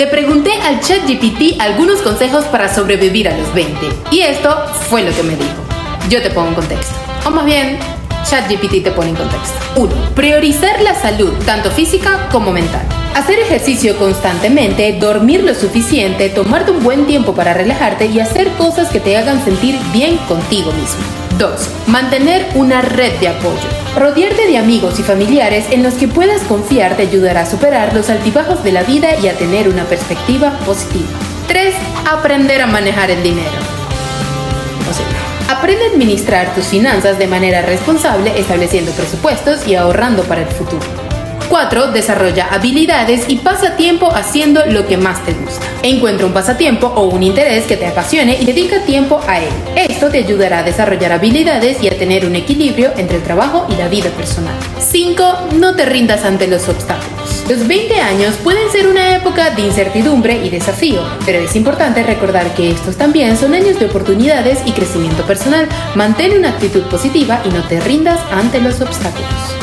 Le 0.00 0.06
pregunté 0.06 0.52
al 0.52 0.78
ChatGPT 0.78 1.60
algunos 1.60 2.02
consejos 2.02 2.44
para 2.44 2.72
sobrevivir 2.72 3.28
a 3.28 3.36
los 3.36 3.52
20 3.52 3.74
y 4.12 4.20
esto 4.20 4.56
fue 4.88 5.02
lo 5.02 5.10
que 5.12 5.24
me 5.24 5.34
dijo. 5.34 5.56
Yo 6.08 6.22
te 6.22 6.30
pongo 6.30 6.50
en 6.50 6.54
contexto. 6.54 6.94
O 7.26 7.30
más 7.32 7.44
bien, 7.44 7.80
ChatGPT 8.22 8.84
te 8.84 8.92
pone 8.92 9.10
en 9.10 9.16
contexto. 9.16 9.58
1. 9.74 9.92
Priorizar 10.14 10.80
la 10.82 10.94
salud, 10.94 11.32
tanto 11.44 11.72
física 11.72 12.28
como 12.30 12.52
mental. 12.52 12.86
Hacer 13.16 13.40
ejercicio 13.40 13.96
constantemente, 13.96 14.92
dormir 15.00 15.42
lo 15.42 15.52
suficiente, 15.52 16.28
tomarte 16.28 16.70
un 16.70 16.84
buen 16.84 17.06
tiempo 17.06 17.34
para 17.34 17.52
relajarte 17.52 18.06
y 18.06 18.20
hacer 18.20 18.52
cosas 18.52 18.90
que 18.90 19.00
te 19.00 19.16
hagan 19.16 19.44
sentir 19.44 19.76
bien 19.92 20.16
contigo 20.28 20.70
mismo. 20.74 21.27
2. 21.38 21.70
Mantener 21.86 22.46
una 22.54 22.82
red 22.82 23.12
de 23.20 23.28
apoyo. 23.28 23.68
Rodearte 23.96 24.46
de 24.46 24.58
amigos 24.58 24.98
y 24.98 25.02
familiares 25.02 25.66
en 25.70 25.82
los 25.82 25.94
que 25.94 26.08
puedas 26.08 26.42
confiar 26.42 26.96
te 26.96 27.02
ayudará 27.02 27.42
a 27.42 27.46
superar 27.46 27.94
los 27.94 28.10
altibajos 28.10 28.62
de 28.64 28.72
la 28.72 28.82
vida 28.82 29.16
y 29.22 29.28
a 29.28 29.34
tener 29.34 29.68
una 29.68 29.84
perspectiva 29.84 30.50
positiva. 30.66 31.06
3. 31.46 31.74
Aprender 32.10 32.60
a 32.60 32.66
manejar 32.66 33.10
el 33.10 33.22
dinero. 33.22 33.48
O 34.90 34.92
sea, 34.92 35.56
aprende 35.56 35.84
a 35.84 35.88
administrar 35.88 36.54
tus 36.54 36.66
finanzas 36.66 37.18
de 37.18 37.26
manera 37.26 37.62
responsable, 37.62 38.38
estableciendo 38.38 38.90
presupuestos 38.92 39.66
y 39.66 39.76
ahorrando 39.76 40.24
para 40.24 40.42
el 40.42 40.48
futuro. 40.48 41.07
4. 41.48 41.92
Desarrolla 41.92 42.48
habilidades 42.50 43.24
y 43.28 43.36
pasa 43.36 43.76
tiempo 43.76 44.10
haciendo 44.12 44.64
lo 44.66 44.86
que 44.86 44.96
más 44.96 45.24
te 45.24 45.32
gusta. 45.32 45.66
Encuentra 45.82 46.26
un 46.26 46.32
pasatiempo 46.32 46.86
o 46.86 47.04
un 47.04 47.22
interés 47.22 47.64
que 47.64 47.76
te 47.76 47.86
apasione 47.86 48.36
y 48.40 48.44
dedica 48.44 48.84
tiempo 48.84 49.20
a 49.26 49.40
él. 49.40 49.48
Esto 49.76 50.08
te 50.08 50.18
ayudará 50.18 50.60
a 50.60 50.62
desarrollar 50.62 51.12
habilidades 51.12 51.82
y 51.82 51.88
a 51.88 51.98
tener 51.98 52.26
un 52.26 52.36
equilibrio 52.36 52.92
entre 52.96 53.16
el 53.16 53.22
trabajo 53.22 53.66
y 53.70 53.76
la 53.76 53.88
vida 53.88 54.10
personal. 54.10 54.54
5. 54.78 55.48
No 55.56 55.74
te 55.74 55.84
rindas 55.84 56.24
ante 56.24 56.46
los 56.46 56.68
obstáculos. 56.68 57.44
Los 57.48 57.66
20 57.66 58.00
años 58.00 58.36
pueden 58.36 58.70
ser 58.70 58.86
una 58.86 59.16
época 59.16 59.50
de 59.50 59.62
incertidumbre 59.62 60.44
y 60.44 60.50
desafío, 60.50 61.02
pero 61.24 61.38
es 61.38 61.56
importante 61.56 62.02
recordar 62.02 62.54
que 62.54 62.70
estos 62.70 62.96
también 62.96 63.36
son 63.36 63.54
años 63.54 63.78
de 63.78 63.86
oportunidades 63.86 64.60
y 64.66 64.72
crecimiento 64.72 65.24
personal. 65.24 65.66
Mantén 65.94 66.36
una 66.36 66.50
actitud 66.50 66.82
positiva 66.84 67.40
y 67.44 67.48
no 67.48 67.62
te 67.66 67.80
rindas 67.80 68.20
ante 68.32 68.60
los 68.60 68.80
obstáculos. 68.80 69.57